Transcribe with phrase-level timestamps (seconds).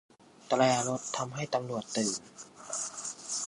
[0.47, 2.17] แตรรถทำให้ตำรวจตื่น